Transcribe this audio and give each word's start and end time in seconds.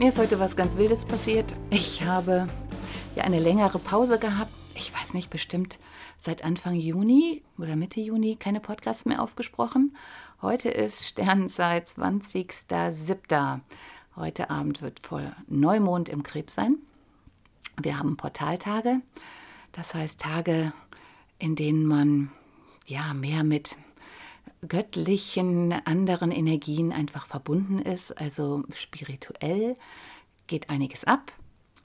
Mir 0.00 0.08
ist 0.08 0.18
heute 0.18 0.40
was 0.40 0.56
ganz 0.56 0.78
Wildes 0.78 1.04
passiert. 1.04 1.54
Ich 1.68 2.02
habe 2.02 2.48
ja 3.16 3.24
eine 3.24 3.38
längere 3.38 3.78
Pause 3.78 4.18
gehabt. 4.18 4.50
Ich 4.74 4.94
weiß 4.94 5.12
nicht, 5.12 5.28
bestimmt 5.28 5.78
seit 6.18 6.42
Anfang 6.42 6.72
Juni 6.72 7.42
oder 7.58 7.76
Mitte 7.76 8.00
Juni 8.00 8.36
keine 8.36 8.60
Podcasts 8.60 9.04
mehr 9.04 9.20
aufgesprochen. 9.22 9.94
Heute 10.40 10.70
ist 10.70 11.04
Sternzeit 11.06 11.86
20.07. 11.86 13.60
Heute 14.16 14.48
Abend 14.48 14.80
wird 14.80 15.06
voll 15.06 15.36
Neumond 15.48 16.08
im 16.08 16.22
Krebs 16.22 16.54
sein. 16.54 16.78
Wir 17.78 17.98
haben 17.98 18.16
Portaltage, 18.16 19.02
das 19.72 19.92
heißt 19.92 20.18
Tage, 20.18 20.72
in 21.38 21.56
denen 21.56 21.84
man 21.84 22.30
ja 22.86 23.12
mehr 23.12 23.44
mit 23.44 23.76
göttlichen 24.66 25.72
anderen 25.86 26.30
Energien 26.30 26.92
einfach 26.92 27.26
verbunden 27.26 27.78
ist, 27.78 28.16
also 28.18 28.64
spirituell 28.72 29.76
geht 30.46 30.70
einiges 30.70 31.04
ab. 31.04 31.32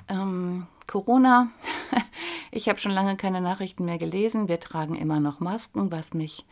Ähm, 0.07 0.67
Corona, 0.87 1.49
ich 2.51 2.69
habe 2.69 2.79
schon 2.79 2.91
lange 2.91 3.17
keine 3.17 3.41
Nachrichten 3.41 3.85
mehr 3.85 3.97
gelesen. 3.97 4.47
Wir 4.47 4.59
tragen 4.59 4.95
immer 4.95 5.19
noch 5.19 5.39
Masken, 5.39 5.91
was 5.91 6.13
mich 6.13 6.45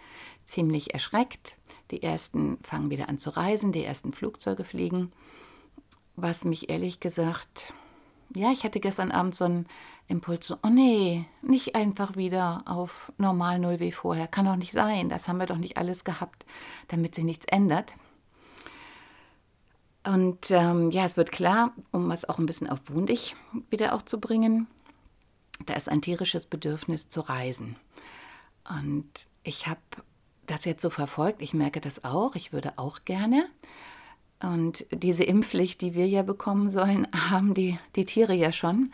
ziemlich 0.46 0.94
erschreckt. 0.94 1.58
Die 1.92 2.02
ersten 2.02 2.58
fangen 2.64 2.90
wieder 2.90 3.10
an 3.10 3.18
zu 3.18 3.30
reisen, 3.30 3.72
die 3.72 3.84
ersten 3.84 4.14
Flugzeuge 4.14 4.64
fliegen, 4.64 5.12
was 6.16 6.46
mich 6.46 6.70
ehrlich 6.70 7.00
gesagt, 7.00 7.74
ja, 8.36 8.52
ich 8.52 8.64
hatte 8.64 8.80
gestern 8.80 9.12
Abend 9.12 9.36
so 9.36 9.46
einen 9.46 9.68
Impuls, 10.08 10.48
so, 10.48 10.58
oh 10.64 10.70
nee, 10.70 11.26
nicht 11.42 11.76
einfach 11.76 12.16
wieder 12.16 12.64
auf 12.66 13.12
normal 13.18 13.60
Null 13.60 13.80
wie 13.80 13.92
vorher, 13.92 14.28
kann 14.28 14.46
doch 14.46 14.56
nicht 14.56 14.74
sein, 14.74 15.10
das 15.10 15.28
haben 15.28 15.40
wir 15.40 15.46
doch 15.46 15.58
nicht 15.58 15.78
alles 15.78 16.04
gehabt, 16.04 16.46
damit 16.90 17.16
sich 17.16 17.24
nichts 17.24 17.46
ändert. 17.46 17.96
Und 20.06 20.52
ähm, 20.52 20.92
ja, 20.92 21.06
es 21.06 21.16
wird 21.16 21.32
klar, 21.32 21.74
um 21.92 22.12
es 22.12 22.28
auch 22.28 22.38
ein 22.38 22.46
bisschen 22.46 22.70
auf 22.70 22.80
Wohndig 22.90 23.36
wieder 23.70 23.94
auch 23.94 24.02
zu 24.02 24.20
bringen, 24.20 24.68
da 25.66 25.74
ist 25.74 25.88
ein 25.88 26.02
tierisches 26.02 26.46
Bedürfnis 26.46 27.08
zu 27.08 27.22
reisen. 27.22 27.78
Und 28.70 29.08
ich 29.44 29.68
habe 29.68 29.80
das 30.46 30.66
jetzt 30.66 30.82
so 30.82 30.90
verfolgt, 30.90 31.42
ich 31.42 31.54
merke 31.54 31.80
das 31.80 32.04
auch, 32.04 32.36
ich 32.36 32.52
würde 32.52 32.74
auch 32.78 33.06
gerne. 33.06 33.48
Und 34.42 34.86
diese 34.92 35.24
Impfpflicht, 35.24 35.80
die 35.80 35.94
wir 35.94 36.08
ja 36.08 36.22
bekommen 36.22 36.70
sollen, 36.70 37.08
haben 37.30 37.54
die, 37.54 37.80
die 37.96 38.06
Tiere 38.06 38.34
ja 38.34 38.52
schon. 38.52 38.92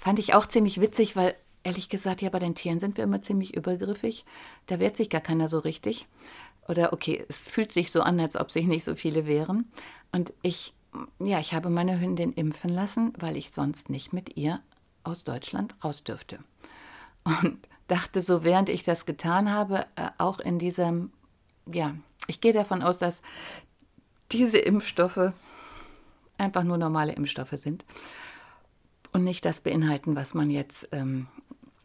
Fand 0.00 0.18
ich 0.18 0.32
auch 0.32 0.46
ziemlich 0.46 0.80
witzig, 0.80 1.14
weil 1.14 1.34
ehrlich 1.62 1.90
gesagt, 1.90 2.22
ja, 2.22 2.30
bei 2.30 2.38
den 2.38 2.54
Tieren 2.54 2.80
sind 2.80 2.96
wir 2.96 3.04
immer 3.04 3.20
ziemlich 3.20 3.54
übergriffig. 3.54 4.24
Da 4.64 4.80
wehrt 4.80 4.96
sich 4.96 5.10
gar 5.10 5.20
keiner 5.20 5.50
so 5.50 5.58
richtig. 5.58 6.06
Oder 6.68 6.94
okay, 6.94 7.22
es 7.28 7.46
fühlt 7.46 7.70
sich 7.70 7.90
so 7.90 8.00
an, 8.00 8.18
als 8.18 8.34
ob 8.34 8.50
sich 8.50 8.66
nicht 8.66 8.82
so 8.82 8.94
viele 8.94 9.26
wehren. 9.26 9.70
Und 10.10 10.32
ich, 10.40 10.72
ja, 11.18 11.38
ich 11.38 11.52
habe 11.52 11.68
meine 11.68 12.00
Hündin 12.00 12.32
impfen 12.32 12.70
lassen, 12.70 13.12
weil 13.18 13.36
ich 13.36 13.50
sonst 13.50 13.90
nicht 13.90 14.14
mit 14.14 14.38
ihr 14.38 14.62
aus 15.04 15.22
Deutschland 15.24 15.74
raus 15.84 16.02
dürfte. 16.02 16.38
Und 17.24 17.58
dachte 17.86 18.22
so, 18.22 18.42
während 18.42 18.70
ich 18.70 18.84
das 18.84 19.04
getan 19.04 19.52
habe, 19.52 19.84
äh, 19.96 20.08
auch 20.16 20.40
in 20.40 20.58
diesem, 20.58 21.12
ja, 21.70 21.94
ich 22.26 22.40
gehe 22.40 22.54
davon 22.54 22.80
aus, 22.80 22.96
dass 22.96 23.20
diese 24.32 24.56
Impfstoffe 24.56 25.34
einfach 26.38 26.64
nur 26.64 26.78
normale 26.78 27.12
Impfstoffe 27.12 27.52
sind 27.58 27.84
und 29.12 29.24
nicht 29.24 29.44
das 29.44 29.60
beinhalten, 29.60 30.16
was 30.16 30.34
man 30.34 30.50
jetzt 30.50 30.88
ähm, 30.92 31.26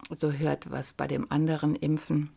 so 0.10 0.32
hört, 0.32 0.70
was 0.72 0.94
bei 0.94 1.08
dem 1.08 1.32
anderen 1.32 1.76
Impfen 1.76 2.30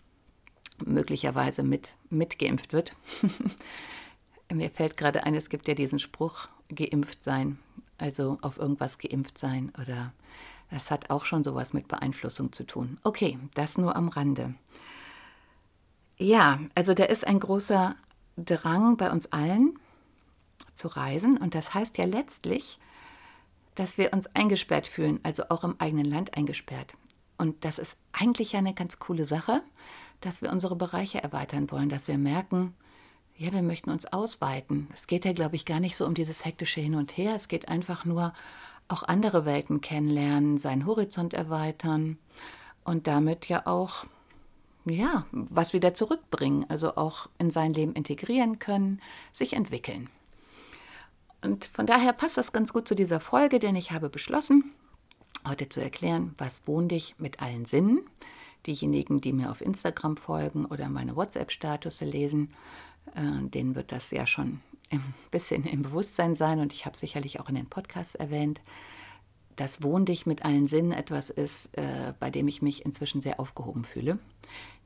möglicherweise 0.85 1.63
mit 1.63 1.95
mitgeimpft 2.11 2.73
wird. 2.73 2.95
Mir 4.53 4.71
fällt 4.71 4.97
gerade 4.97 5.25
ein, 5.25 5.35
es 5.35 5.51
gibt 5.51 5.69
ja 5.69 5.75
diesen 5.75 5.99
Spruch, 5.99 6.49
geimpft 6.71 7.23
sein, 7.23 7.59
also 7.99 8.39
auf 8.41 8.59
irgendwas 8.59 8.99
geimpft 8.99 9.39
sein 9.39 9.73
oder 9.81 10.13
das 10.71 10.91
hat 10.91 11.11
auch 11.11 11.25
schon 11.25 11.45
sowas 11.45 11.73
mit 11.73 11.89
Beeinflussung 11.89 12.53
zu 12.53 12.65
tun. 12.65 12.99
Okay, 13.03 13.39
das 13.55 13.79
nur 13.79 13.97
am 13.97 14.09
Rande. 14.09 14.55
Ja, 16.19 16.61
also 16.75 16.95
da 16.95 17.05
ist 17.05 17.27
ein 17.27 17.41
großer 17.41 17.97
Drang 18.37 18.97
bei 18.97 19.11
uns 19.11 19.33
allen 19.33 19.79
zu 20.75 20.89
reisen 20.89 21.37
und 21.39 21.55
das 21.55 21.75
heißt 21.75 21.97
ja 21.99 22.05
letztlich, 22.05 22.79
dass 23.79 23.97
wir 23.97 24.13
uns 24.13 24.27
eingesperrt 24.35 24.89
fühlen, 24.89 25.21
also 25.23 25.45
auch 25.51 25.63
im 25.63 25.77
eigenen 25.79 26.05
Land 26.05 26.37
eingesperrt. 26.37 26.95
Und 27.37 27.65
das 27.65 27.79
ist 27.79 27.97
eigentlich 28.11 28.57
eine 28.57 28.75
ganz 28.75 28.99
coole 28.99 29.25
Sache, 29.25 29.63
dass 30.21 30.43
wir 30.43 30.51
unsere 30.51 30.75
Bereiche 30.75 31.23
erweitern 31.23 31.71
wollen, 31.71 31.89
dass 31.89 32.09
wir 32.09 32.19
merken, 32.19 32.75
ja, 33.37 33.53
wir 33.53 33.63
möchten 33.63 33.91
uns 33.91 34.05
ausweiten. 34.05 34.89
Es 34.95 35.07
geht 35.07 35.25
ja, 35.25 35.33
glaube 35.33 35.55
ich, 35.55 35.65
gar 35.65 35.79
nicht 35.79 35.97
so 35.97 36.05
um 36.07 36.15
dieses 36.15 36.45
hektische 36.45 36.81
Hin 36.81 36.97
und 36.97 37.17
Her. 37.17 37.37
Es 37.37 37.47
geht 37.47 37.69
einfach 37.69 38.05
nur 38.05 38.33
auch 38.89 39.05
andere 39.05 39.45
Welten 39.45 39.81
kennenlernen, 39.81 40.59
seinen 40.59 40.85
Horizont 40.85 41.33
erweitern 41.33 42.19
und 42.83 43.07
damit 43.07 43.47
ja 43.47 43.65
auch 43.65 44.07
ja, 44.87 45.25
was 45.31 45.73
wieder 45.73 45.95
zurückbringen, 45.95 46.67
also 46.69 46.97
auch 46.97 47.29
in 47.39 47.53
sein 47.53 47.75
Leben 47.75 47.93
integrieren 47.93 48.59
können, 48.59 49.01
sich 49.33 49.53
entwickeln. 49.53 50.09
Und 51.43 51.67
von 51.67 51.87
daher 51.87 52.13
passt 52.13 52.37
das 52.37 52.53
ganz 52.53 52.73
gut 52.73 52.89
zu 52.89 52.95
dieser 52.95 53.21
Folge, 53.21 53.59
denn 53.59 53.77
ich 53.77 53.93
habe 53.93 54.09
beschlossen, 54.09 54.73
heute 55.47 55.69
zu 55.69 55.81
erklären, 55.81 56.35
was 56.39 56.67
wohnt 56.67 56.91
dich 56.91 57.15
mit 57.19 57.41
allen 57.41 57.65
Sinnen. 57.65 58.01
Diejenigen, 58.67 59.21
die 59.21 59.33
mir 59.33 59.51
auf 59.51 59.61
Instagram 59.61 60.17
folgen 60.17 60.67
oder 60.67 60.89
meine 60.89 61.15
WhatsApp-Statuse 61.15 62.05
lesen, 62.05 62.53
äh, 63.15 63.49
denen 63.49 63.75
wird 63.75 63.93
das 63.93 64.11
ja 64.11 64.27
schon 64.27 64.61
ein 64.91 65.15
bisschen 65.31 65.65
im 65.65 65.83
Bewusstsein 65.83 66.35
sein 66.35 66.61
und 66.61 66.73
ich 66.73 66.87
habe 66.87 66.97
sicherlich 66.97 67.41
auch 67.41 67.49
in 67.49 67.55
den 67.55 67.67
Podcasts 67.69 68.15
erwähnt, 68.15 68.61
dass 69.59 69.83
Wohn 69.83 70.05
dich 70.05 70.25
mit 70.25 70.45
allen 70.45 70.69
Sinnen 70.69 70.93
etwas 70.93 71.31
ist, 71.31 71.77
äh, 71.77 72.15
bei 72.21 72.31
dem 72.31 72.47
ich 72.47 72.63
mich 72.63 72.85
inzwischen 72.85 73.21
sehr 73.21 73.41
aufgehoben 73.41 73.85
fühle. 73.85 74.19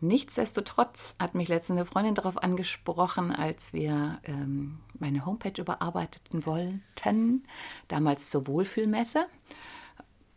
Nichtsdestotrotz 0.01 1.15
hat 1.19 1.35
mich 1.35 1.49
letztens 1.49 1.79
eine 1.79 1.87
Freundin 1.87 2.15
darauf 2.15 2.43
angesprochen, 2.43 3.31
als 3.31 3.73
wir 3.73 4.19
ähm, 4.25 4.79
meine 4.99 5.27
Homepage 5.27 5.61
überarbeiten 5.61 6.47
wollten, 6.47 7.45
damals 7.89 8.31
zur 8.31 8.47
Wohlfühlmesse, 8.47 9.27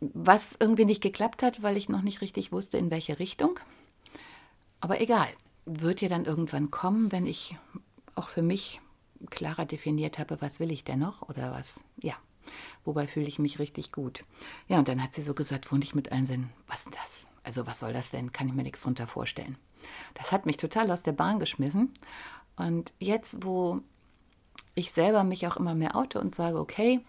was 0.02 0.58
irgendwie 0.60 0.86
nicht 0.86 1.02
geklappt 1.02 1.42
hat, 1.42 1.64
weil 1.64 1.78
ich 1.78 1.88
noch 1.88 2.02
nicht 2.02 2.22
richtig 2.22 2.52
wusste, 2.52 2.78
in 2.78 2.92
welche 2.92 3.20
Richtung. 3.20 3.60
Aber 4.82 5.00
egal, 5.00 5.28
wird 5.66 6.02
ja 6.02 6.10
dann 6.10 6.26
irgendwann 6.26 6.70
kommen, 6.70 7.12
wenn 7.14 7.26
ich 7.26 7.56
auch 8.16 8.28
für 8.28 8.44
mich 8.44 8.82
klarer 9.30 9.66
definiert 9.66 10.20
habe, 10.20 10.42
was 10.42 10.60
will 10.60 10.72
ich 10.72 10.84
denn 10.84 11.00
noch 11.00 11.28
oder 11.28 11.54
was, 11.54 11.80
ja, 12.02 12.16
wobei 12.84 13.08
fühle 13.08 13.28
ich 13.28 13.40
mich 13.40 13.60
richtig 13.60 13.92
gut. 13.92 14.24
Ja, 14.68 14.80
und 14.80 14.88
dann 14.88 15.02
hat 15.02 15.14
sie 15.14 15.24
so 15.24 15.34
gesagt, 15.34 15.72
wohne 15.72 15.84
ich 15.84 15.96
mit 15.96 16.12
allen 16.12 16.26
Sinnen, 16.26 16.52
was 16.68 16.86
ist 16.86 16.96
das? 16.96 17.28
Also 17.44 17.68
was 17.68 17.80
soll 17.80 17.94
das 17.94 18.12
denn? 18.12 18.32
Kann 18.32 18.48
ich 18.48 18.54
mir 18.54 18.64
nichts 18.64 18.82
drunter 18.82 19.08
vorstellen. 19.08 19.58
Das 20.16 20.32
hat 20.32 20.46
mich 20.46 20.58
total 20.58 20.90
aus 20.92 21.04
der 21.04 21.12
Bahn 21.12 21.40
geschmissen. 21.40 21.94
Und 22.56 22.94
jetzt, 23.00 23.44
wo 23.46 23.82
ich 24.74 24.92
selber 24.92 25.24
mich 25.24 25.48
auch 25.48 25.58
immer 25.58 25.76
mehr 25.76 25.96
oute 25.96 26.20
und 26.20 26.36
sage, 26.36 26.60
okay, 26.60 27.02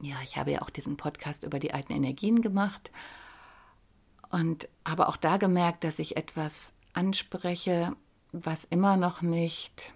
ja, 0.00 0.16
ich 0.24 0.36
habe 0.36 0.50
ja 0.50 0.62
auch 0.62 0.70
diesen 0.70 0.96
Podcast 0.96 1.44
über 1.44 1.60
die 1.60 1.72
alten 1.72 1.92
Energien 1.92 2.42
gemacht 2.42 2.90
und 4.30 4.68
habe 4.86 5.08
auch 5.08 5.16
da 5.16 5.36
gemerkt, 5.36 5.84
dass 5.84 5.98
ich 5.98 6.16
etwas 6.16 6.72
anspreche, 6.92 7.94
was 8.32 8.64
immer 8.64 8.96
noch 8.96 9.22
nicht, 9.22 9.92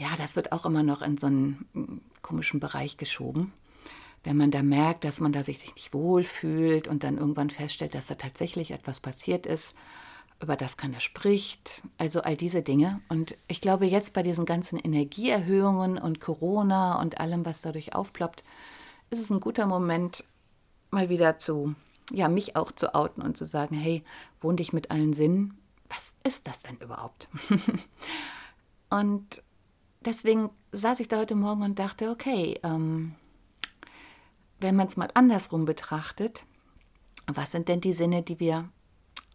ja, 0.00 0.16
das 0.16 0.34
wird 0.34 0.50
auch 0.52 0.64
immer 0.64 0.82
noch 0.82 1.02
in 1.02 1.18
so 1.18 1.26
einen 1.26 1.68
hm, 1.74 2.00
komischen 2.22 2.58
Bereich 2.58 2.96
geschoben. 2.96 3.52
wenn 4.22 4.36
man 4.36 4.50
da 4.50 4.62
merkt, 4.62 5.04
dass 5.04 5.18
man 5.18 5.32
da 5.32 5.42
sich 5.42 5.74
nicht 5.74 5.94
wohl 5.94 6.24
fühlt 6.24 6.88
und 6.88 7.04
dann 7.04 7.16
irgendwann 7.16 7.48
feststellt, 7.48 7.94
dass 7.94 8.08
da 8.08 8.16
tatsächlich 8.16 8.70
etwas 8.70 9.00
passiert 9.00 9.46
ist, 9.46 9.74
über 10.42 10.56
das 10.56 10.76
keiner 10.76 11.00
spricht, 11.00 11.80
also 11.96 12.20
all 12.20 12.36
diese 12.36 12.60
Dinge. 12.60 13.00
Und 13.08 13.34
ich 13.48 13.62
glaube, 13.62 13.86
jetzt 13.86 14.12
bei 14.12 14.22
diesen 14.22 14.44
ganzen 14.44 14.78
Energieerhöhungen 14.78 15.96
und 15.96 16.20
Corona 16.20 17.00
und 17.00 17.18
allem, 17.18 17.46
was 17.46 17.62
dadurch 17.62 17.94
aufploppt, 17.94 18.44
ist 19.08 19.20
es 19.20 19.30
ein 19.30 19.40
guter 19.40 19.66
Moment, 19.66 20.24
mal 20.90 21.08
wieder 21.08 21.38
zu, 21.38 21.74
ja, 22.10 22.28
mich 22.28 22.56
auch 22.56 22.72
zu 22.72 22.94
outen 22.94 23.22
und 23.22 23.38
zu 23.38 23.46
sagen, 23.46 23.74
hey, 23.74 24.04
wohn 24.42 24.58
dich 24.58 24.74
mit 24.74 24.90
allen 24.90 25.14
Sinnen. 25.14 25.56
Was 25.88 26.12
ist 26.24 26.46
das 26.46 26.62
denn 26.62 26.76
überhaupt? 26.76 27.26
und 28.90 29.42
deswegen 30.04 30.50
saß 30.72 31.00
ich 31.00 31.08
da 31.08 31.18
heute 31.18 31.34
Morgen 31.34 31.62
und 31.62 31.78
dachte, 31.78 32.10
okay, 32.10 32.58
ähm, 32.62 33.14
wenn 34.58 34.76
man 34.76 34.88
es 34.88 34.96
mal 34.96 35.10
andersrum 35.14 35.64
betrachtet, 35.64 36.44
was 37.26 37.52
sind 37.52 37.68
denn 37.68 37.80
die 37.80 37.92
Sinne, 37.92 38.22
die 38.22 38.40
wir 38.40 38.68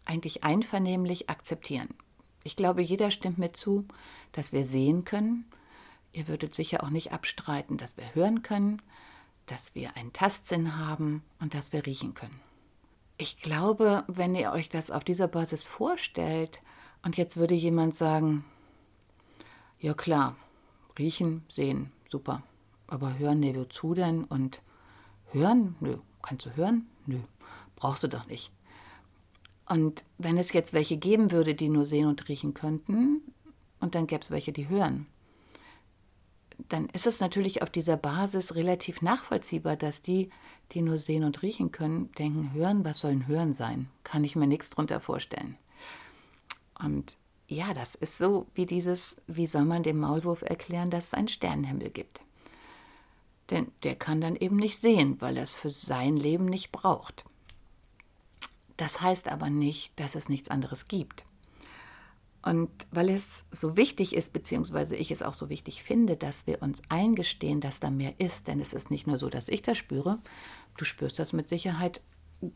eigentlich 0.04 0.44
einvernehmlich 0.44 1.30
akzeptieren? 1.30 1.88
Ich 2.44 2.56
glaube, 2.56 2.82
jeder 2.82 3.10
stimmt 3.10 3.38
mir 3.38 3.52
zu, 3.52 3.86
dass 4.32 4.52
wir 4.52 4.66
sehen 4.66 5.04
können. 5.04 5.50
Ihr 6.12 6.28
würdet 6.28 6.54
sicher 6.54 6.84
auch 6.84 6.90
nicht 6.90 7.12
abstreiten, 7.12 7.76
dass 7.76 7.96
wir 7.96 8.14
hören 8.14 8.42
können, 8.42 8.80
dass 9.46 9.74
wir 9.74 9.96
einen 9.96 10.12
Tastsinn 10.12 10.76
haben 10.76 11.24
und 11.40 11.54
dass 11.54 11.72
wir 11.72 11.86
riechen 11.86 12.14
können. 12.14 12.40
Ich 13.18 13.40
glaube, 13.40 14.04
wenn 14.06 14.34
ihr 14.34 14.52
euch 14.52 14.68
das 14.68 14.90
auf 14.90 15.02
dieser 15.02 15.26
Basis 15.26 15.64
vorstellt 15.64 16.60
und 17.02 17.16
jetzt 17.16 17.36
würde 17.36 17.54
jemand 17.54 17.94
sagen, 17.94 18.44
ja 19.80 19.94
klar, 19.94 20.36
riechen, 20.98 21.42
sehen, 21.48 21.92
super, 22.08 22.42
aber 22.86 23.18
hören, 23.18 23.40
nee, 23.40 23.54
wozu 23.54 23.94
denn? 23.94 24.24
Und 24.24 24.62
hören? 25.32 25.76
Nö. 25.80 25.96
Kannst 26.22 26.46
du 26.46 26.56
hören? 26.56 26.86
Nö. 27.06 27.18
Brauchst 27.76 28.02
du 28.02 28.08
doch 28.08 28.26
nicht. 28.26 28.50
Und 29.68 30.04
wenn 30.18 30.38
es 30.38 30.52
jetzt 30.52 30.72
welche 30.72 30.96
geben 30.96 31.32
würde, 31.32 31.54
die 31.54 31.68
nur 31.68 31.86
sehen 31.86 32.06
und 32.06 32.28
riechen 32.28 32.54
könnten, 32.54 33.20
und 33.80 33.94
dann 33.94 34.06
gäbe 34.06 34.22
es 34.22 34.30
welche, 34.30 34.52
die 34.52 34.68
hören, 34.68 35.06
dann 36.68 36.86
ist 36.86 37.06
es 37.06 37.20
natürlich 37.20 37.62
auf 37.62 37.70
dieser 37.70 37.96
Basis 37.96 38.54
relativ 38.54 39.02
nachvollziehbar, 39.02 39.76
dass 39.76 40.02
die, 40.02 40.30
die 40.72 40.80
nur 40.80 40.98
sehen 40.98 41.24
und 41.24 41.42
riechen 41.42 41.70
können, 41.70 42.10
denken, 42.12 42.52
hören, 42.54 42.84
was 42.84 43.00
soll 43.00 43.12
ein 43.12 43.26
Hören 43.26 43.54
sein? 43.54 43.88
Kann 44.04 44.24
ich 44.24 44.36
mir 44.36 44.46
nichts 44.46 44.70
drunter 44.70 45.00
vorstellen. 45.00 45.56
Und 46.82 47.18
ja, 47.48 47.74
das 47.74 47.94
ist 47.94 48.18
so 48.18 48.46
wie 48.54 48.66
dieses, 48.66 49.16
wie 49.26 49.46
soll 49.46 49.64
man 49.64 49.82
dem 49.82 49.98
Maulwurf 49.98 50.42
erklären, 50.42 50.90
dass 50.90 51.06
es 51.06 51.14
einen 51.14 51.28
Sternenhimmel 51.28 51.90
gibt? 51.90 52.20
Denn 53.50 53.70
der 53.84 53.94
kann 53.94 54.20
dann 54.20 54.34
eben 54.36 54.56
nicht 54.56 54.80
sehen, 54.80 55.20
weil 55.20 55.36
er 55.36 55.44
es 55.44 55.54
für 55.54 55.70
sein 55.70 56.16
Leben 56.16 56.46
nicht 56.46 56.72
braucht. 56.72 57.24
Das 58.76 59.00
heißt 59.00 59.28
aber 59.28 59.48
nicht, 59.48 59.92
dass 59.96 60.16
es 60.16 60.28
nichts 60.28 60.50
anderes 60.50 60.88
gibt. 60.88 61.24
Und 62.42 62.70
weil 62.92 63.10
es 63.10 63.44
so 63.50 63.76
wichtig 63.76 64.14
ist, 64.14 64.32
beziehungsweise 64.32 64.94
ich 64.94 65.10
es 65.10 65.22
auch 65.22 65.34
so 65.34 65.48
wichtig 65.48 65.82
finde, 65.82 66.16
dass 66.16 66.46
wir 66.46 66.62
uns 66.62 66.82
eingestehen, 66.88 67.60
dass 67.60 67.80
da 67.80 67.90
mehr 67.90 68.14
ist, 68.18 68.46
denn 68.46 68.60
es 68.60 68.72
ist 68.72 68.90
nicht 68.90 69.06
nur 69.06 69.18
so, 69.18 69.28
dass 69.28 69.48
ich 69.48 69.62
das 69.62 69.76
spüre, 69.76 70.18
du 70.76 70.84
spürst 70.84 71.18
das 71.18 71.32
mit 71.32 71.48
Sicherheit 71.48 72.00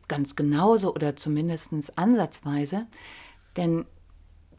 ganz 0.07 0.37
genauso 0.37 0.95
oder 0.95 1.17
zumindest 1.17 1.73
ansatzweise, 1.99 2.87
denn 3.57 3.85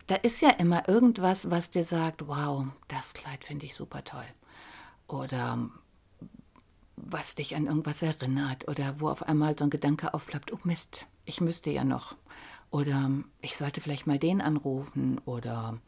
da 0.08 0.16
ist 0.16 0.42
ja 0.42 0.50
immer 0.52 0.88
irgendwas, 0.88 1.50
was 1.50 1.72
dir 1.72 1.86
sagt, 1.86 2.28
wow, 2.28 2.68
das 2.88 3.14
Kleid 3.14 3.44
finde 3.44 3.66
ich 3.66 3.76
super 3.76 4.04
toll. 4.04 4.26
Oder 5.08 5.70
was 6.96 7.36
dich 7.36 7.56
an 7.56 7.68
irgendwas 7.68 8.02
erinnert 8.02 8.68
oder 8.68 9.00
wo 9.00 9.10
auf 9.10 9.24
einmal 9.24 9.58
so 9.58 9.64
ein 9.64 9.70
Gedanke 9.70 10.14
aufploppt, 10.14 10.54
oh 10.54 10.60
Mist, 10.64 11.08
ich 11.26 11.42
müsste 11.42 11.70
ja 11.70 11.84
noch. 11.84 12.16
Oder 12.70 13.12
ich 13.42 13.58
sollte 13.58 13.82
vielleicht 13.82 14.08
mal 14.08 14.20
den 14.20 14.42
anrufen. 14.42 15.20
Oder 15.26 15.80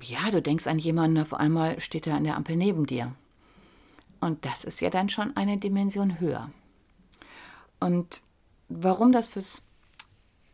ja, 0.00 0.30
du 0.30 0.42
denkst 0.42 0.66
an 0.66 0.78
jemanden, 0.78 1.18
auf 1.18 1.34
einmal 1.34 1.80
steht 1.80 2.06
er 2.06 2.16
an 2.16 2.24
der 2.24 2.36
Ampel 2.36 2.56
neben 2.56 2.86
dir. 2.86 3.14
Und 4.20 4.44
das 4.44 4.64
ist 4.64 4.80
ja 4.80 4.90
dann 4.90 5.08
schon 5.08 5.36
eine 5.36 5.56
Dimension 5.56 6.20
höher. 6.20 6.50
Und 7.78 8.22
warum 8.68 9.12
das 9.12 9.28
fürs 9.28 9.62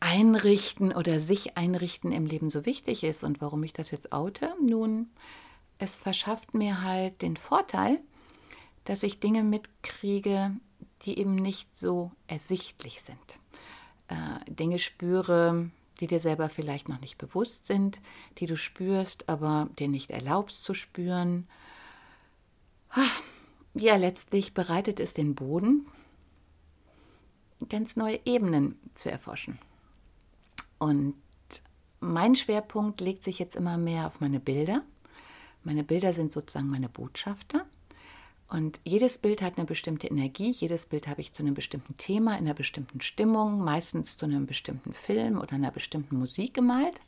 Einrichten 0.00 0.92
oder 0.92 1.20
sich 1.20 1.56
einrichten 1.56 2.12
im 2.12 2.26
Leben 2.26 2.50
so 2.50 2.66
wichtig 2.66 3.02
ist 3.02 3.24
und 3.24 3.40
warum 3.40 3.62
ich 3.62 3.72
das 3.72 3.90
jetzt 3.90 4.12
oute, 4.12 4.54
nun, 4.60 5.08
es 5.78 5.98
verschafft 5.98 6.54
mir 6.54 6.82
halt 6.82 7.22
den 7.22 7.36
Vorteil, 7.36 8.00
dass 8.84 9.02
ich 9.02 9.20
Dinge 9.20 9.42
mitkriege, 9.42 10.52
die 11.02 11.18
eben 11.18 11.34
nicht 11.34 11.78
so 11.78 12.12
ersichtlich 12.28 13.02
sind 13.02 13.38
äh, 14.08 14.50
Dinge 14.50 14.78
spüre, 14.78 15.70
die 16.00 16.06
dir 16.06 16.20
selber 16.20 16.48
vielleicht 16.48 16.88
noch 16.88 17.00
nicht 17.00 17.18
bewusst 17.18 17.66
sind, 17.66 18.00
die 18.38 18.46
du 18.46 18.56
spürst, 18.56 19.28
aber 19.28 19.68
dir 19.78 19.88
nicht 19.88 20.10
erlaubst 20.10 20.64
zu 20.64 20.74
spüren. 20.74 21.48
Ja, 23.74 23.96
letztlich 23.96 24.54
bereitet 24.54 25.00
es 25.00 25.14
den 25.14 25.34
Boden, 25.34 25.86
ganz 27.68 27.96
neue 27.96 28.20
Ebenen 28.24 28.78
zu 28.94 29.10
erforschen. 29.10 29.58
Und 30.78 31.14
mein 32.00 32.36
Schwerpunkt 32.36 33.00
legt 33.00 33.22
sich 33.22 33.38
jetzt 33.38 33.56
immer 33.56 33.78
mehr 33.78 34.06
auf 34.06 34.20
meine 34.20 34.40
Bilder. 34.40 34.82
Meine 35.64 35.82
Bilder 35.82 36.12
sind 36.12 36.30
sozusagen 36.30 36.68
meine 36.68 36.88
Botschafter. 36.88 37.66
Und 38.48 38.78
jedes 38.84 39.18
Bild 39.18 39.42
hat 39.42 39.56
eine 39.56 39.66
bestimmte 39.66 40.06
Energie, 40.06 40.52
jedes 40.52 40.84
Bild 40.84 41.08
habe 41.08 41.20
ich 41.20 41.32
zu 41.32 41.42
einem 41.42 41.54
bestimmten 41.54 41.96
Thema, 41.96 42.34
in 42.34 42.44
einer 42.44 42.54
bestimmten 42.54 43.00
Stimmung, 43.00 43.58
meistens 43.64 44.16
zu 44.16 44.26
einem 44.26 44.46
bestimmten 44.46 44.92
Film 44.92 45.40
oder 45.40 45.54
einer 45.54 45.72
bestimmten 45.72 46.16
Musik 46.16 46.54
gemalt. 46.54 47.00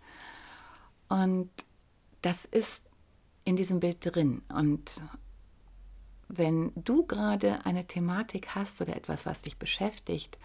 Und 1.08 1.50
das 2.22 2.44
ist 2.44 2.84
in 3.44 3.54
diesem 3.54 3.78
Bild 3.78 3.98
drin. 4.00 4.42
Und 4.52 5.00
wenn 6.26 6.72
du 6.74 7.06
gerade 7.06 7.64
eine 7.64 7.86
Thematik 7.86 8.54
hast 8.56 8.80
oder 8.80 8.96
etwas, 8.96 9.24
was 9.24 9.42
dich 9.42 9.58
beschäftigt, 9.58 10.36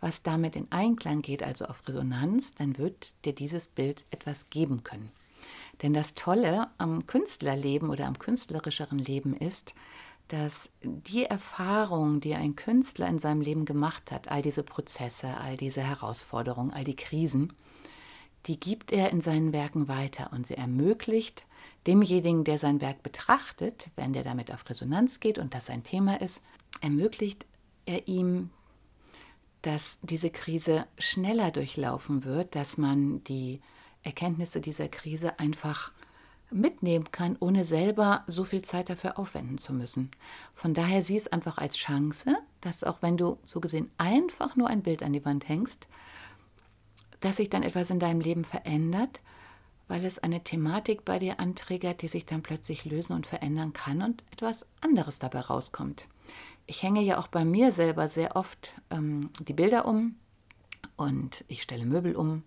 was 0.00 0.22
damit 0.22 0.56
in 0.56 0.70
Einklang 0.70 1.22
geht, 1.22 1.42
also 1.42 1.66
auf 1.66 1.86
Resonanz, 1.86 2.54
dann 2.54 2.78
wird 2.78 3.12
dir 3.24 3.34
dieses 3.34 3.66
Bild 3.66 4.04
etwas 4.10 4.48
geben 4.50 4.82
können. 4.82 5.10
Denn 5.82 5.94
das 5.94 6.14
Tolle 6.14 6.68
am 6.78 7.06
Künstlerleben 7.06 7.90
oder 7.90 8.06
am 8.06 8.18
künstlerischeren 8.18 8.98
Leben 8.98 9.36
ist, 9.36 9.74
dass 10.28 10.68
die 10.82 11.24
Erfahrung, 11.24 12.20
die 12.20 12.34
ein 12.34 12.54
Künstler 12.54 13.08
in 13.08 13.18
seinem 13.18 13.40
Leben 13.40 13.64
gemacht 13.64 14.12
hat, 14.12 14.28
all 14.28 14.42
diese 14.42 14.62
Prozesse, 14.62 15.36
all 15.38 15.56
diese 15.56 15.82
Herausforderungen, 15.82 16.72
all 16.72 16.84
die 16.84 16.96
Krisen, 16.96 17.52
die 18.46 18.58
gibt 18.58 18.92
er 18.92 19.10
in 19.10 19.20
seinen 19.20 19.52
Werken 19.52 19.88
weiter 19.88 20.30
und 20.32 20.46
sie 20.46 20.56
ermöglicht 20.56 21.46
demjenigen, 21.86 22.44
der 22.44 22.58
sein 22.58 22.80
Werk 22.80 23.02
betrachtet, 23.02 23.90
wenn 23.96 24.12
der 24.12 24.22
damit 24.22 24.52
auf 24.52 24.68
Resonanz 24.68 25.20
geht 25.20 25.38
und 25.38 25.54
das 25.54 25.66
sein 25.66 25.82
Thema 25.82 26.20
ist, 26.20 26.40
ermöglicht 26.80 27.44
er 27.86 28.06
ihm, 28.06 28.50
dass 29.62 29.98
diese 30.02 30.30
Krise 30.30 30.86
schneller 30.98 31.50
durchlaufen 31.50 32.24
wird, 32.24 32.54
dass 32.54 32.78
man 32.78 33.22
die 33.24 33.60
Erkenntnisse 34.02 34.60
dieser 34.60 34.88
Krise 34.88 35.38
einfach 35.38 35.92
mitnehmen 36.50 37.12
kann, 37.12 37.36
ohne 37.38 37.64
selber 37.64 38.24
so 38.26 38.44
viel 38.44 38.62
Zeit 38.62 38.90
dafür 38.90 39.18
aufwenden 39.18 39.58
zu 39.58 39.72
müssen. 39.72 40.10
Von 40.54 40.74
daher 40.74 41.02
sieh 41.02 41.16
es 41.16 41.28
einfach 41.28 41.58
als 41.58 41.76
Chance, 41.76 42.36
dass 42.60 42.84
auch 42.84 43.02
wenn 43.02 43.16
du 43.16 43.38
so 43.46 43.60
gesehen 43.60 43.90
einfach 43.98 44.56
nur 44.56 44.68
ein 44.68 44.82
Bild 44.82 45.02
an 45.02 45.12
die 45.12 45.24
Wand 45.24 45.48
hängst, 45.48 45.86
dass 47.20 47.36
sich 47.36 47.50
dann 47.50 47.62
etwas 47.62 47.90
in 47.90 48.00
deinem 48.00 48.20
Leben 48.20 48.44
verändert, 48.44 49.22
weil 49.88 50.04
es 50.04 50.18
eine 50.18 50.42
Thematik 50.42 51.04
bei 51.04 51.18
dir 51.18 51.38
anträgert, 51.40 52.02
die 52.02 52.08
sich 52.08 52.24
dann 52.24 52.42
plötzlich 52.42 52.84
lösen 52.84 53.12
und 53.12 53.26
verändern 53.26 53.72
kann 53.72 54.02
und 54.02 54.22
etwas 54.32 54.66
anderes 54.80 55.18
dabei 55.18 55.40
rauskommt. 55.40 56.06
Ich 56.70 56.84
hänge 56.84 57.02
ja 57.02 57.18
auch 57.18 57.26
bei 57.26 57.44
mir 57.44 57.72
selber 57.72 58.08
sehr 58.08 58.36
oft 58.36 58.70
ähm, 58.92 59.30
die 59.40 59.54
Bilder 59.54 59.86
um 59.86 60.14
und 60.94 61.44
ich 61.48 61.62
stelle 61.62 61.84
Möbel 61.84 62.14
um 62.14 62.44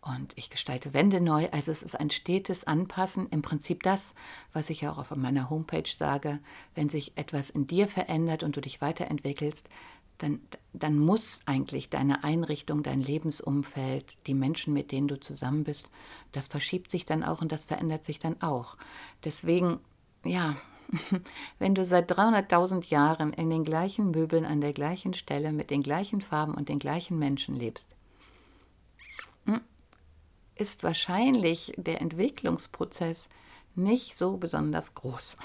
und 0.00 0.32
ich 0.36 0.48
gestalte 0.48 0.94
Wände 0.94 1.20
neu. 1.20 1.48
Also 1.50 1.72
es 1.72 1.82
ist 1.82 1.98
ein 1.98 2.10
stetes 2.10 2.62
Anpassen. 2.68 3.28
Im 3.30 3.42
Prinzip 3.42 3.82
das, 3.82 4.14
was 4.52 4.70
ich 4.70 4.86
auch 4.86 4.96
auf 4.96 5.10
meiner 5.16 5.50
Homepage 5.50 5.90
sage. 5.90 6.38
Wenn 6.76 6.88
sich 6.88 7.18
etwas 7.18 7.50
in 7.50 7.66
dir 7.66 7.88
verändert 7.88 8.44
und 8.44 8.56
du 8.56 8.60
dich 8.60 8.80
weiterentwickelst, 8.80 9.68
dann, 10.18 10.38
dann 10.72 10.96
muss 10.96 11.40
eigentlich 11.44 11.90
deine 11.90 12.22
Einrichtung, 12.22 12.84
dein 12.84 13.00
Lebensumfeld, 13.00 14.18
die 14.28 14.34
Menschen, 14.34 14.72
mit 14.72 14.92
denen 14.92 15.08
du 15.08 15.18
zusammen 15.18 15.64
bist, 15.64 15.90
das 16.30 16.46
verschiebt 16.46 16.92
sich 16.92 17.06
dann 17.06 17.24
auch 17.24 17.40
und 17.40 17.50
das 17.50 17.64
verändert 17.64 18.04
sich 18.04 18.20
dann 18.20 18.40
auch. 18.40 18.76
Deswegen, 19.24 19.80
ja, 20.24 20.54
wenn 21.58 21.74
du 21.74 21.84
seit 21.84 22.10
300.000 22.10 22.90
Jahren 22.90 23.32
in 23.32 23.50
den 23.50 23.64
gleichen 23.64 24.10
Möbeln 24.10 24.44
an 24.44 24.60
der 24.60 24.72
gleichen 24.72 25.14
Stelle 25.14 25.52
mit 25.52 25.70
den 25.70 25.82
gleichen 25.82 26.20
Farben 26.20 26.54
und 26.54 26.68
den 26.68 26.78
gleichen 26.78 27.18
Menschen 27.18 27.54
lebst, 27.54 27.86
ist 30.56 30.82
wahrscheinlich 30.82 31.72
der 31.76 32.00
Entwicklungsprozess 32.00 33.28
nicht 33.74 34.16
so 34.16 34.36
besonders 34.36 34.94
groß. 34.94 35.36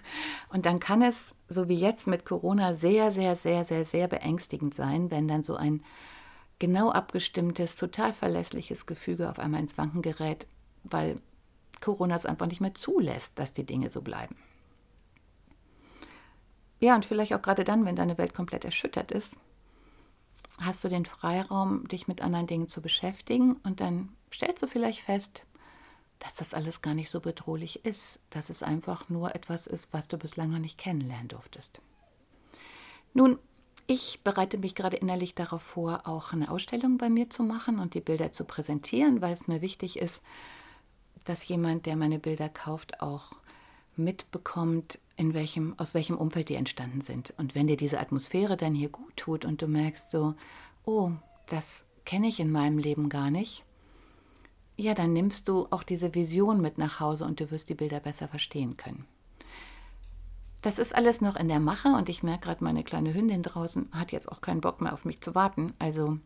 Und 0.50 0.66
dann 0.66 0.80
kann 0.80 1.00
es, 1.00 1.34
so 1.48 1.68
wie 1.68 1.76
jetzt 1.76 2.08
mit 2.08 2.24
Corona, 2.24 2.74
sehr, 2.74 3.12
sehr, 3.12 3.36
sehr, 3.36 3.64
sehr, 3.64 3.84
sehr 3.84 4.08
beängstigend 4.08 4.74
sein, 4.74 5.10
wenn 5.10 5.28
dann 5.28 5.44
so 5.44 5.54
ein 5.54 5.84
genau 6.58 6.90
abgestimmtes, 6.90 7.76
total 7.76 8.12
verlässliches 8.12 8.86
Gefüge 8.86 9.30
auf 9.30 9.38
einmal 9.38 9.60
ins 9.60 9.78
Wanken 9.78 10.02
gerät, 10.02 10.48
weil 10.82 11.20
Corona 11.80 12.16
es 12.16 12.26
einfach 12.26 12.46
nicht 12.46 12.60
mehr 12.60 12.74
zulässt, 12.74 13.38
dass 13.38 13.54
die 13.54 13.64
Dinge 13.64 13.90
so 13.90 14.02
bleiben. 14.02 14.34
Ja, 16.80 16.94
und 16.94 17.04
vielleicht 17.04 17.34
auch 17.34 17.42
gerade 17.42 17.64
dann, 17.64 17.84
wenn 17.84 17.96
deine 17.96 18.18
Welt 18.18 18.34
komplett 18.34 18.64
erschüttert 18.64 19.10
ist, 19.10 19.36
hast 20.58 20.84
du 20.84 20.88
den 20.88 21.06
Freiraum, 21.06 21.86
dich 21.88 22.08
mit 22.08 22.20
anderen 22.22 22.46
Dingen 22.46 22.68
zu 22.68 22.80
beschäftigen 22.80 23.52
und 23.64 23.80
dann 23.80 24.10
stellst 24.32 24.62
du 24.62 24.66
vielleicht 24.66 25.00
fest, 25.00 25.42
dass 26.18 26.34
das 26.34 26.54
alles 26.54 26.82
gar 26.82 26.94
nicht 26.94 27.10
so 27.10 27.20
bedrohlich 27.20 27.84
ist, 27.84 28.18
dass 28.30 28.50
es 28.50 28.62
einfach 28.62 29.08
nur 29.08 29.34
etwas 29.34 29.66
ist, 29.66 29.92
was 29.92 30.08
du 30.08 30.18
bislang 30.18 30.50
noch 30.50 30.58
nicht 30.58 30.78
kennenlernen 30.78 31.28
durftest. 31.28 31.80
Nun, 33.14 33.38
ich 33.86 34.20
bereite 34.22 34.58
mich 34.58 34.74
gerade 34.74 34.96
innerlich 34.96 35.34
darauf 35.34 35.62
vor, 35.62 36.02
auch 36.04 36.32
eine 36.32 36.50
Ausstellung 36.50 36.98
bei 36.98 37.08
mir 37.08 37.30
zu 37.30 37.42
machen 37.42 37.78
und 37.78 37.94
die 37.94 38.00
Bilder 38.00 38.32
zu 38.32 38.44
präsentieren, 38.44 39.22
weil 39.22 39.32
es 39.32 39.48
mir 39.48 39.62
wichtig 39.62 39.98
ist, 39.98 40.20
dass 41.24 41.46
jemand, 41.46 41.86
der 41.86 41.96
meine 41.96 42.18
Bilder 42.18 42.48
kauft, 42.48 43.00
auch 43.00 43.32
mitbekommt, 43.96 44.98
in 45.18 45.34
welchem, 45.34 45.74
aus 45.78 45.94
welchem 45.94 46.16
Umfeld 46.16 46.48
die 46.48 46.54
entstanden 46.54 47.00
sind. 47.00 47.34
Und 47.36 47.54
wenn 47.54 47.66
dir 47.66 47.76
diese 47.76 47.98
Atmosphäre 47.98 48.56
dann 48.56 48.74
hier 48.74 48.88
gut 48.88 49.16
tut 49.16 49.44
und 49.44 49.60
du 49.60 49.66
merkst 49.66 50.10
so, 50.10 50.34
oh, 50.84 51.10
das 51.46 51.84
kenne 52.04 52.28
ich 52.28 52.40
in 52.40 52.52
meinem 52.52 52.78
Leben 52.78 53.08
gar 53.08 53.30
nicht, 53.30 53.64
ja, 54.76 54.94
dann 54.94 55.12
nimmst 55.12 55.48
du 55.48 55.66
auch 55.70 55.82
diese 55.82 56.14
Vision 56.14 56.60
mit 56.60 56.78
nach 56.78 57.00
Hause 57.00 57.24
und 57.24 57.40
du 57.40 57.50
wirst 57.50 57.68
die 57.68 57.74
Bilder 57.74 57.98
besser 57.98 58.28
verstehen 58.28 58.76
können. 58.76 59.06
Das 60.62 60.78
ist 60.78 60.94
alles 60.94 61.20
noch 61.20 61.34
in 61.34 61.48
der 61.48 61.60
Mache 61.60 61.88
und 61.88 62.08
ich 62.08 62.22
merke 62.22 62.46
gerade, 62.46 62.62
meine 62.62 62.84
kleine 62.84 63.12
Hündin 63.12 63.42
draußen 63.42 63.88
hat 63.90 64.12
jetzt 64.12 64.30
auch 64.30 64.40
keinen 64.40 64.60
Bock 64.60 64.80
mehr 64.80 64.92
auf 64.92 65.04
mich 65.04 65.20
zu 65.20 65.34
warten. 65.34 65.74
Also 65.80 66.18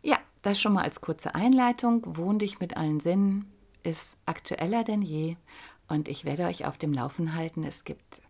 ja, 0.00 0.18
das 0.42 0.60
schon 0.60 0.74
mal 0.74 0.84
als 0.84 1.00
kurze 1.00 1.34
Einleitung. 1.34 2.02
Wohn 2.16 2.38
dich 2.38 2.60
mit 2.60 2.76
allen 2.76 3.00
Sinnen 3.00 3.50
ist 3.82 4.16
aktueller 4.26 4.84
denn 4.84 5.02
je 5.02 5.36
und 5.92 6.08
ich 6.08 6.24
werde 6.24 6.44
euch 6.44 6.64
auf 6.64 6.78
dem 6.78 6.92
Laufen 6.92 7.34
halten. 7.34 7.64
Es 7.64 7.84
gibt, 7.84 8.22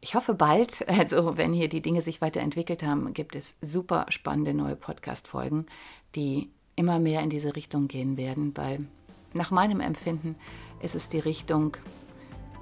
ich 0.00 0.14
hoffe 0.14 0.34
bald, 0.34 0.86
also 0.98 1.36
wenn 1.36 1.52
hier 1.52 1.68
die 1.68 1.82
Dinge 1.82 2.02
sich 2.02 2.20
weiterentwickelt 2.20 2.82
haben, 2.82 3.12
gibt 3.14 3.34
es 3.34 3.56
super 3.62 4.06
spannende 4.10 4.54
neue 4.54 4.76
Podcast-Folgen, 4.76 5.66
die 6.14 6.50
immer 6.76 6.98
mehr 6.98 7.22
in 7.22 7.30
diese 7.30 7.56
Richtung 7.56 7.88
gehen 7.88 8.16
werden, 8.16 8.56
weil 8.56 8.86
nach 9.32 9.50
meinem 9.50 9.80
Empfinden 9.80 10.36
ist 10.80 10.94
es 10.94 11.08
die 11.08 11.18
Richtung, 11.18 11.76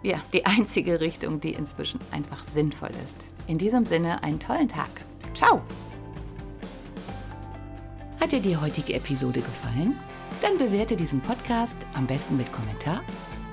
ja, 0.03 0.21
die 0.33 0.47
einzige 0.47 1.01
Richtung, 1.01 1.41
die 1.41 1.53
inzwischen 1.53 2.01
einfach 2.11 2.45
sinnvoll 2.45 2.91
ist. 3.05 3.17
In 3.47 3.59
diesem 3.59 3.85
Sinne 3.85 4.23
einen 4.23 4.39
tollen 4.39 4.69
Tag. 4.69 4.91
Ciao! 5.35 5.63
Hat 8.21 8.33
dir 8.33 8.41
die 8.41 8.57
heutige 8.57 8.95
Episode 8.95 9.41
gefallen? 9.41 9.99
Dann 10.41 10.59
bewerte 10.59 10.97
diesen 10.97 11.21
Podcast 11.21 11.77
am 11.95 12.07
besten 12.07 12.37
mit 12.37 12.53
Kommentar 12.53 13.03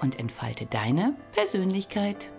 und 0.00 0.18
entfalte 0.18 0.66
deine 0.66 1.14
Persönlichkeit. 1.32 2.30